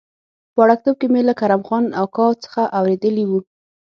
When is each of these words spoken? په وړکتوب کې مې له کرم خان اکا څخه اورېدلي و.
په 0.53 0.57
وړکتوب 0.63 0.95
کې 0.99 1.07
مې 1.13 1.21
له 1.29 1.33
کرم 1.39 1.61
خان 1.67 1.85
اکا 2.03 2.27
څخه 2.45 2.61
اورېدلي 2.77 3.25
و. 3.27 3.31